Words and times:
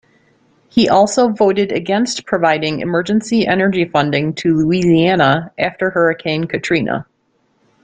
He 0.67 0.89
also 0.89 1.29
voted 1.29 1.71
against 1.71 2.25
providing 2.25 2.79
emergency 2.79 3.45
energy 3.45 3.85
funding 3.85 4.33
to 4.33 4.57
Louisiana 4.57 5.51
after 5.59 5.91
Hurricane 5.91 6.45
Katrina. 6.45 7.05